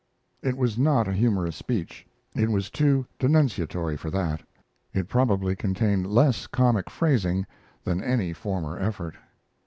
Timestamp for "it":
0.41-0.57, 2.33-2.49, 4.95-5.07